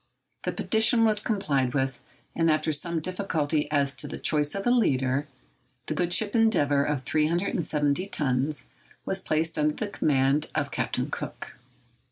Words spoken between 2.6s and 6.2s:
some difficulty as to the choice of a leader, the good